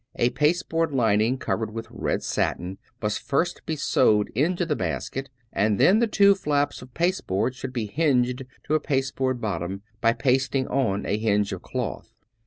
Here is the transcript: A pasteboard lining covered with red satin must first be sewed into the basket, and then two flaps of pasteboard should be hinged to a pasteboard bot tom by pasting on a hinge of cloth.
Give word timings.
A 0.15 0.31
pasteboard 0.31 0.91
lining 0.93 1.37
covered 1.37 1.69
with 1.71 1.85
red 1.91 2.23
satin 2.23 2.79
must 3.03 3.19
first 3.19 3.61
be 3.67 3.75
sewed 3.75 4.29
into 4.33 4.65
the 4.65 4.75
basket, 4.75 5.29
and 5.53 5.79
then 5.79 6.01
two 6.09 6.33
flaps 6.33 6.81
of 6.81 6.95
pasteboard 6.95 7.53
should 7.53 7.71
be 7.71 7.85
hinged 7.85 8.45
to 8.63 8.73
a 8.73 8.79
pasteboard 8.79 9.39
bot 9.39 9.61
tom 9.61 9.83
by 10.01 10.13
pasting 10.13 10.67
on 10.69 11.05
a 11.05 11.17
hinge 11.19 11.51
of 11.53 11.61
cloth. 11.61 12.15